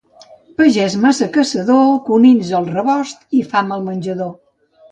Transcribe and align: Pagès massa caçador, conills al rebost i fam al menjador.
Pagès 0.61 0.95
massa 1.03 1.27
caçador, 1.35 1.85
conills 2.09 2.51
al 2.63 2.73
rebost 2.73 3.39
i 3.41 3.45
fam 3.55 3.73
al 3.79 3.87
menjador. 3.93 4.37